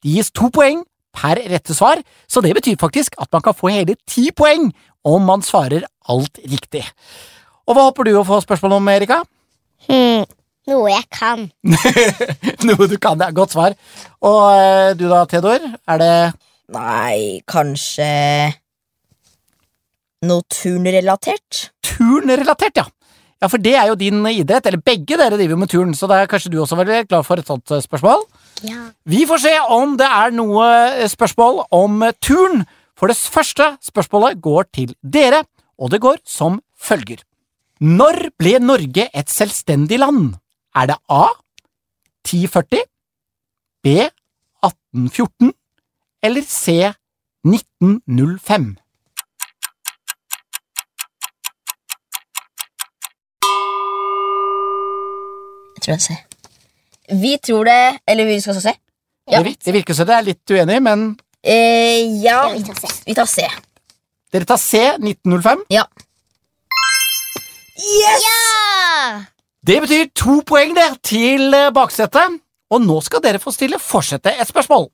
[0.00, 3.72] Det gis to poeng per rette svar, så det betyr faktisk at man kan få
[3.72, 4.70] hele ti poeng
[5.06, 6.84] om man svarer alt riktig.
[7.66, 9.20] Og hva håper du å få spørsmål om, Erika?
[9.88, 10.26] Hmm,
[10.68, 11.46] noe jeg kan.
[12.68, 13.76] Noe du kan, det er godt svar.
[14.26, 15.64] Og eh, du da, Theodor?
[15.88, 16.14] Er det
[16.70, 18.06] Nei, kanskje
[20.28, 21.70] Noe turnrelatert?
[21.90, 22.84] turnrelatert, ja?
[23.40, 26.18] Ja, for det er jo din idrett, eller begge dere driver med turn, så da
[26.20, 28.26] er kanskje du også veldig glad for et sånt eh, spørsmål?
[28.62, 28.90] Ja.
[29.04, 30.66] Vi får se om det er noe
[31.00, 32.66] eh, spørsmål om turen.
[33.00, 35.44] for det første spørsmålet går til dere,
[35.78, 37.22] og det går som følger.
[37.80, 40.34] Når ble Norge et selvstendig land?
[40.76, 41.28] Er det A.
[42.28, 42.84] 1040,
[43.82, 43.86] B.
[44.60, 45.52] 1814
[46.22, 46.92] eller C.
[47.44, 48.76] 1905?
[55.76, 56.29] Jeg tror jeg ser.
[57.10, 58.74] Vi tror det Eller vi skal så se.
[59.30, 59.42] Ja.
[59.42, 61.10] Det, det virker som dere er litt uenige, men
[61.42, 62.88] Eh, ja, vi tar C.
[63.06, 63.46] vi tar C.
[64.32, 64.78] dere tar C.
[65.00, 65.62] 1905.
[65.72, 65.86] Ja.
[67.80, 68.24] Yes!
[68.26, 69.24] Ja!
[69.66, 72.36] Det betyr to poeng det til eh, baksetet,
[72.70, 74.90] og nå skal dere få stille fortsette et spørsmål.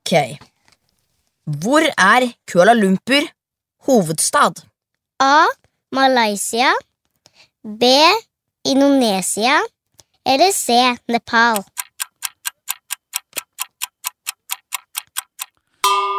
[0.00, 0.14] Ok.
[1.60, 3.26] Hvor er Kuala Lumpur
[3.88, 4.62] hovedstad?
[5.18, 5.46] A.
[5.92, 6.70] Malaysia.
[7.64, 7.90] B.
[8.64, 9.58] Indonesia.
[10.26, 10.74] Eller C.
[11.10, 11.62] Nepal.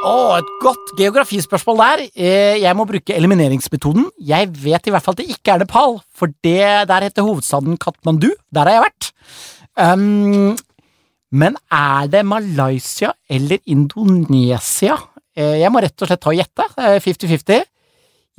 [0.02, 2.02] Å, et godt geografispørsmål der.
[2.18, 4.08] Eh, Jeg må bruke elimineringsmetoden.
[4.26, 7.78] Jeg vet i hvert fall at det ikke er Nepal, for det der heter hovedstaden
[7.78, 8.32] Katmandu.
[8.52, 9.12] Der har jeg vært.
[9.78, 10.58] Um,
[11.32, 14.98] men er det Malaysia eller Indonesia?
[15.38, 16.66] Eh, Jeg må rett og slett ta og gjette.
[16.76, 17.64] Det er 50-50.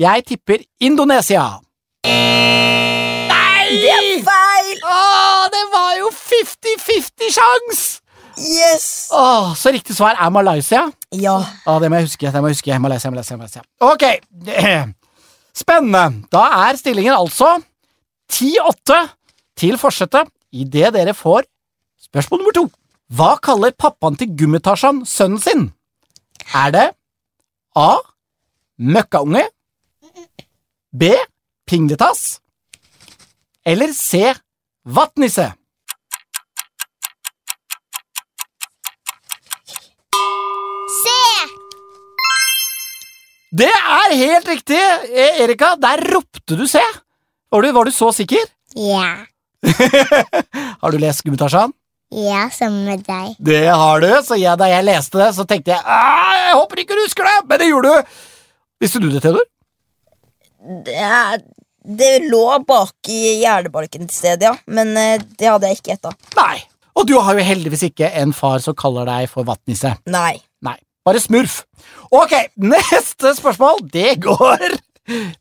[0.02, 1.46] Jeg tipper Indonesia.
[2.02, 3.68] Nei!
[3.70, 4.51] Det er feil!
[6.32, 7.82] 50-50 sjans!
[8.38, 8.86] Yes!
[9.12, 10.86] Åh, så riktig svar er Malaysia.
[11.12, 11.34] Ja.
[11.68, 12.30] Åh, det må jeg huske.
[12.32, 12.78] det må jeg huske.
[12.80, 13.62] Malaysia, Malaysia, Malaysia.
[13.80, 14.04] Ok,
[15.62, 16.22] spennende.
[16.32, 17.58] Da er stillingen altså
[18.32, 19.02] 10-8
[19.60, 21.44] til forsetet idet dere får
[22.08, 22.64] spørsmål nummer to.
[23.12, 25.66] Hva kaller pappaen til Gummitasjan sønnen sin?
[26.56, 26.86] Er det
[27.76, 27.90] A.
[28.80, 29.44] Møkkaunge
[30.92, 31.12] B.
[31.68, 32.40] Pingletass
[33.64, 34.32] eller C.
[34.84, 35.52] Vattnisse?
[43.52, 44.78] Det er helt riktig,
[45.12, 45.74] eh, Erika.
[45.76, 46.80] Der ropte du C.
[47.52, 48.46] Var du, var du så sikker?
[48.78, 49.26] Ja.
[50.82, 51.74] Har du lest Gummitasjan?
[52.12, 53.36] Ja, sammen med deg.
[53.40, 56.82] Det har du, så jeg, da jeg leste det, så tenkte jeg «Ah, jeg håper
[56.82, 58.18] ikke du husker det, men det gjorde du.
[58.84, 59.46] Visste du det, Theodor?
[60.84, 60.98] Det,
[62.02, 64.52] det lå bak i hjernebalken til stedet, ja.
[64.68, 66.12] Men eh, det hadde jeg ikke gjetta.
[66.36, 66.58] Nei.
[67.00, 69.94] Og du har jo heldigvis ikke en far som kaller deg for vattnisse.
[70.12, 70.34] Nei.
[70.68, 70.76] Nei,
[71.08, 71.62] bare smurf.
[72.12, 72.32] Ok,
[72.72, 74.76] neste spørsmål, det går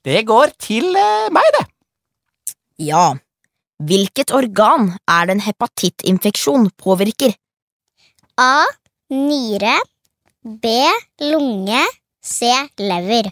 [0.05, 1.65] Det går til eh, meg, det.
[2.81, 3.11] Ja.
[3.81, 7.35] Hvilket organ er det en hepatittinfeksjon påvirker?
[8.41, 8.63] A.
[9.11, 9.75] Nyre.
[10.41, 10.71] B.
[11.21, 11.83] Lunge.
[12.25, 12.49] C.
[12.81, 13.29] Lever.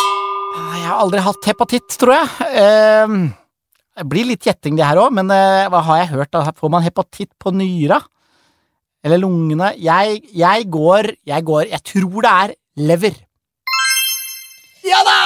[0.00, 2.48] Ah, Jeg har aldri hatt hepatitt, tror jeg.
[2.62, 3.16] Eh,
[3.98, 6.32] det blir litt gjetting, det her òg, men eh, hva har jeg hørt?
[6.34, 6.44] da?
[6.58, 8.00] Får man hepatitt på nyra?
[9.02, 9.72] Eller lungene?
[9.82, 13.16] Jeg, jeg går Jeg går Jeg tror det er lever.
[14.82, 15.18] Ja da!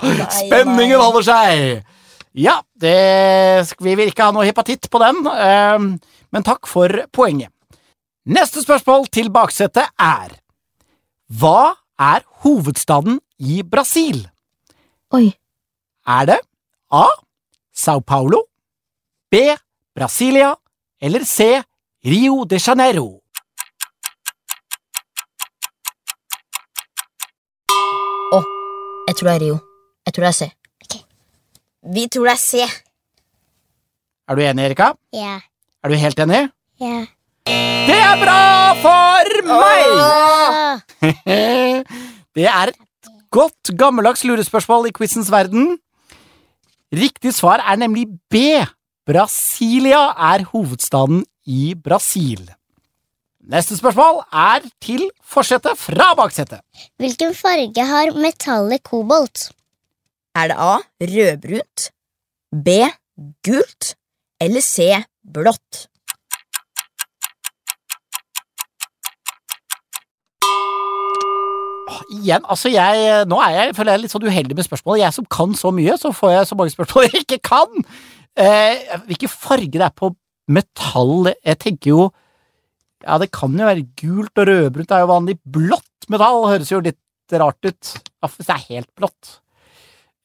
[0.40, 1.84] Spenningen holder seg!
[2.36, 2.96] Ja, det,
[3.80, 5.84] vi vil ikke ha noe hepatitt på den, eh,
[6.32, 7.48] men takk for poenget.
[8.26, 10.34] Neste spørsmål til baksetet er
[11.30, 14.24] Hva er hovedstaden i Brasil?
[15.14, 15.30] Oi.
[16.06, 16.40] Er det
[16.90, 17.06] A.
[17.76, 18.42] Sao Paulo,
[19.30, 19.54] B.
[19.96, 20.54] Brasilia
[21.00, 21.62] eller C.
[22.06, 23.06] Rio de Janeiro?
[28.36, 28.40] Å,
[29.08, 29.56] Jeg tror det er Rio.
[30.06, 30.48] Jeg tror det er C.
[30.86, 31.02] Okay.
[31.96, 32.62] Vi tror det er C.
[34.26, 34.92] Er du enig, Erika?
[35.14, 35.36] Ja.
[35.82, 36.42] Er du helt enig?
[36.82, 37.04] Ja.
[37.46, 38.40] Det er bra
[38.82, 39.84] for meg!
[40.06, 40.80] Oh!
[42.36, 45.78] Det er et godt, gammeldags lurespørsmål i quizens verden.
[46.92, 48.42] Riktig svar er nemlig B.
[49.08, 52.42] Brasilia er hovedstaden i Brasil.
[53.46, 56.64] Neste spørsmål er til forsetet fra baksetet.
[56.98, 59.50] Hvilken farge har metallet kobolt?
[60.34, 60.78] Er det A.
[61.00, 61.90] Rødbrunt,
[62.50, 62.80] B.
[63.46, 63.94] Gult
[64.42, 64.90] eller C.
[65.22, 65.86] Blått?
[72.12, 75.04] Igjen, altså jeg, Nå er jeg, føler jeg litt sånn uheldig med spørsmålet.
[75.06, 77.88] Jeg som kan så mye, så får jeg så mange spørsmål jeg ikke kan!
[78.36, 80.10] Eh, hvilken farge det er på
[80.48, 81.32] metall?
[81.44, 82.04] Jeg tenker jo
[83.04, 84.88] Ja, det kan jo være gult og rødbrunt.
[84.88, 86.46] Det er jo vanlig blått metall.
[86.48, 87.92] Høres jo litt rart ut.
[88.24, 89.36] Hvis det er helt blått.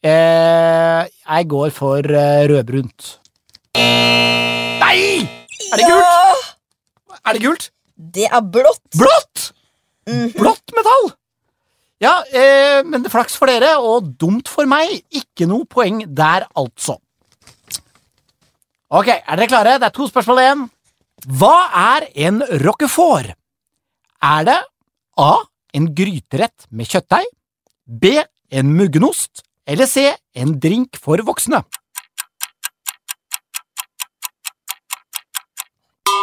[0.01, 3.09] Eh, jeg går for eh, rødbrunt.
[3.78, 5.22] Nei!
[5.72, 6.07] Er det gult?
[6.07, 7.17] Ja!
[7.22, 7.67] Er det gult?
[8.17, 8.82] Det er blått.
[8.97, 9.51] Blått!
[10.09, 10.32] Mhm.
[10.39, 11.11] Blått metall!
[12.01, 15.03] Ja, eh, men det er flaks for dere, og dumt for meg.
[15.13, 16.97] Ikke noe poeng der, altså.
[18.91, 19.77] Ok, er dere klare?
[19.79, 20.63] Det er to spørsmål igjen.
[21.39, 21.55] Hva
[21.95, 23.29] er en roquefort?
[24.21, 24.57] Er det
[25.21, 25.31] A.
[25.71, 27.29] En gryterett med kjøttdeig?
[27.87, 28.17] B.
[28.51, 29.45] En muggenost?
[29.63, 30.09] Eller C.
[30.35, 31.61] En drink for voksne?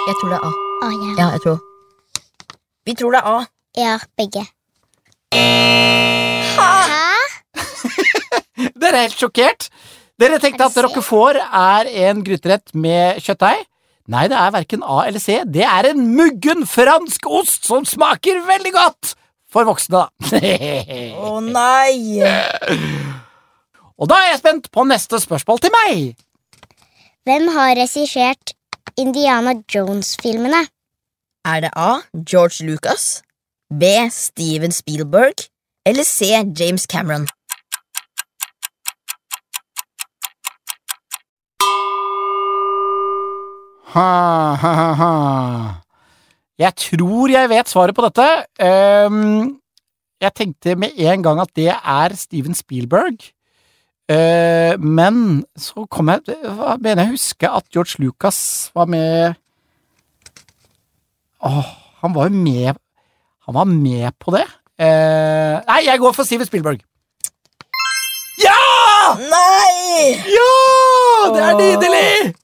[0.09, 0.53] Jeg tror det er A.
[0.85, 1.15] A ja.
[1.23, 1.59] Ja, jeg tror.
[2.85, 3.41] Vi tror det er A.
[3.77, 4.45] ja, begge.
[5.33, 6.69] Hæ?
[8.81, 9.71] Dere er helt sjokkert.
[10.19, 13.61] Dere tenkte at det roquefort er en gryterett med kjøttdeig.
[14.09, 15.37] Nei, det er verken A eller C.
[15.47, 19.15] Det er en muggen fransk ost som smaker veldig godt!
[19.49, 20.41] For voksne, da.
[21.25, 22.19] Å nei!
[23.99, 26.11] Og da er jeg spent på neste spørsmål til meg.
[27.29, 28.53] Hvem har regissert
[28.99, 30.67] Indiana Jones-filmene?
[31.49, 32.01] Er det A.
[32.29, 33.23] George Lucas,
[33.71, 34.09] B.
[34.13, 35.47] Steven Spielberg
[35.89, 36.33] eller C.
[36.59, 37.29] James Cameron?
[43.89, 44.09] Ha,
[44.61, 45.13] ha, ha, ha.
[46.59, 48.27] Jeg tror jeg vet svaret på dette.
[48.61, 49.57] Um,
[50.21, 53.17] jeg tenkte med en gang at det er Steven Spielberg.
[54.09, 56.23] Uh, men så kom jeg
[56.81, 59.35] Mener jeg husker at George Lucas var med
[61.45, 61.69] Åh,
[62.01, 62.79] han var jo med
[63.45, 64.47] Han var med på det.
[64.81, 66.81] Uh, nei, jeg går for Steven Spielberg.
[68.43, 68.59] Ja!
[69.19, 70.17] Nei!
[70.29, 70.53] Ja!
[71.35, 72.35] Det er nydelig!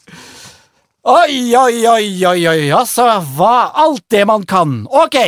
[1.05, 3.05] Oi, oi, oi, oi, oi, altså,
[3.37, 4.87] hva alt det man kan.
[4.89, 5.19] Ok,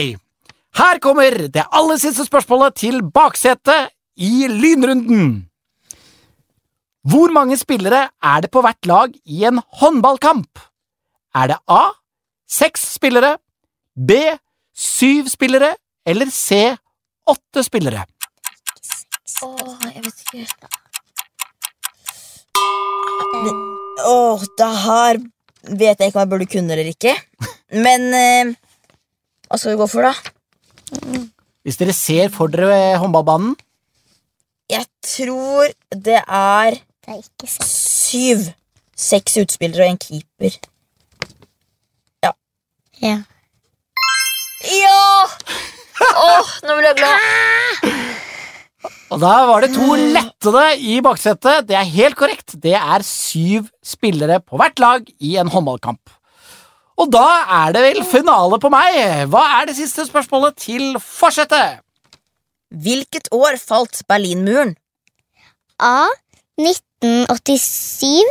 [0.80, 5.34] her kommer det aller siste spørsmålet til baksetet i lynrunden.
[7.04, 10.64] Hvor mange spillere er det på hvert lag i en håndballkamp?
[11.36, 11.92] Er det A.
[12.48, 13.36] Seks spillere,
[13.92, 14.16] B.
[14.72, 15.74] Syv spillere
[16.08, 16.72] eller C.
[17.28, 18.08] Åtte spillere?
[19.44, 20.74] Åh, jeg vet ikke.
[24.08, 25.26] Åh, det her
[25.68, 27.14] vet jeg ikke om jeg burde kunne eller ikke.
[27.86, 28.52] Men eh,
[29.48, 30.14] hva skal vi gå for, da?
[31.66, 33.56] Hvis dere ser for dere håndballbanen
[34.70, 38.46] Jeg tror det er Det er ikke syv.
[38.96, 40.54] Seks utspillere og en keeper.
[42.24, 42.30] Ja.
[43.02, 43.18] Ja!
[46.00, 48.25] Åh, nå ble jeg glad.
[49.14, 51.66] Og da var det to lettede i baksetet.
[51.68, 52.56] Det er helt korrekt.
[52.62, 56.12] Det er syv spillere på hvert lag i en håndballkamp.
[56.96, 57.26] Og da
[57.64, 58.96] er det vel finale på meg.
[59.30, 61.82] Hva er det siste spørsmålet til forsetet?
[62.72, 64.74] Hvilket år falt Berlinmuren?
[65.78, 66.08] A.
[66.58, 68.24] 1987.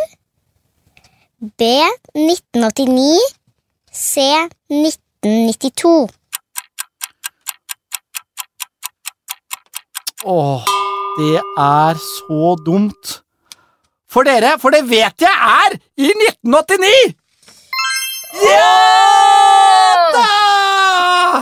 [1.59, 1.69] B.
[2.17, 3.21] 1989.
[3.93, 4.19] C.
[4.69, 6.09] 1992.
[10.25, 10.61] Åh,
[11.17, 13.19] det er så dumt.
[14.09, 16.09] For dere, for det vet jeg er i
[16.41, 17.13] 1989!
[18.41, 18.71] Ja
[20.15, 20.25] da!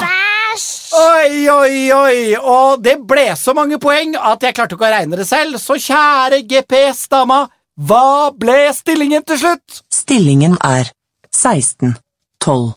[0.04, 0.68] Bæsj!
[1.00, 5.22] Oi, oi, oi, og det ble så mange poeng at jeg klarte ikke å regne
[5.22, 7.46] det selv, så kjære GPS-dama,
[7.88, 9.84] hva ble stillingen til slutt?
[9.88, 10.92] Stillingen er
[11.32, 11.96] 16.
[12.44, 12.74] 12.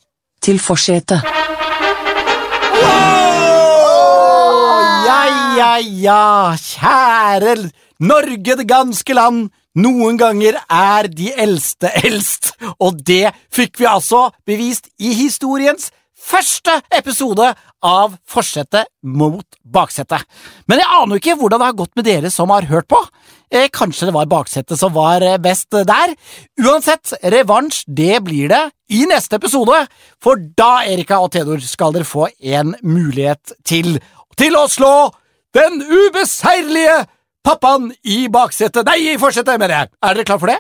[0.47, 1.27] Til forsetet.
[2.77, 3.26] Ja,
[5.67, 7.71] ja, ja, kjære
[8.07, 14.29] Norge, det ganske land, noen ganger er de eldste eldst, og det fikk vi altså
[14.47, 15.91] bevist i historiens
[16.27, 17.49] første episode
[17.87, 20.23] av Forsetet mot baksetet.
[20.67, 23.01] Men jeg aner jo ikke hvordan det har gått med dere som har hørt på.
[23.51, 26.15] Eh, kanskje det var baksetet som var eh, best der.
[26.63, 29.85] Uansett, revansj det blir det i neste episode,
[30.23, 33.97] for da, Erika og Theodor, skal dere få en mulighet til
[34.37, 34.95] til å slå
[35.57, 36.97] den ubeseirlige
[37.47, 39.93] pappaen i baksetet Nei, i forsetet, mener jeg.
[40.05, 40.59] Er dere klar for det?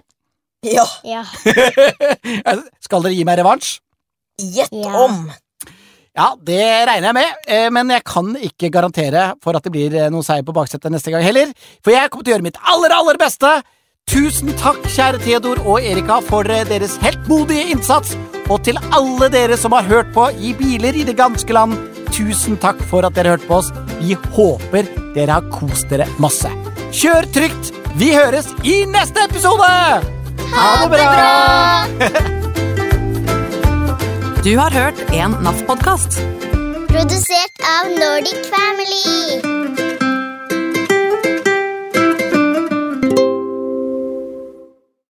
[0.66, 1.22] Ja, Ja.
[2.84, 3.76] skal dere gi meg revansj?
[4.36, 4.92] gjett Ja.
[5.04, 5.30] om.
[6.16, 9.90] Ja, det regner jeg med, eh, men jeg kan ikke garantere for at det blir
[9.92, 11.50] noen noe seier på baksetet neste gang heller,
[11.84, 13.50] for jeg kommer til å gjøre mitt aller, aller beste.
[14.08, 18.14] Tusen takk, kjære Theodor og Erika, for eh, deres heltmodige innsats,
[18.48, 21.76] og til alle dere som har hørt på i biler i det ganske land,
[22.16, 23.72] tusen takk for at dere hørte på oss.
[24.00, 26.50] Vi håper dere har kost dere masse.
[26.96, 27.74] Kjør trygt!
[27.96, 29.68] Vi høres i neste episode!
[30.56, 32.32] Ha det bra!
[34.46, 36.20] Du har hørt en NAF-podkast.
[36.86, 40.05] Produsert av Nordic Family.